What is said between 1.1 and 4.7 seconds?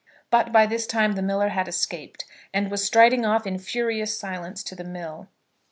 the miller had escaped, and was striding off in furious silence